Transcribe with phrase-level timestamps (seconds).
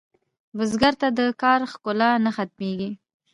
[0.57, 2.91] بزګر ته د کار ښکلا نه ختمېږي